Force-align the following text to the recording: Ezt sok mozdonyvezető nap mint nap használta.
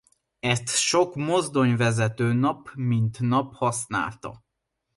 Ezt 0.39 0.67
sok 0.69 1.15
mozdonyvezető 1.15 2.33
nap 2.33 2.69
mint 2.75 3.19
nap 3.19 3.53
használta. 3.53 4.43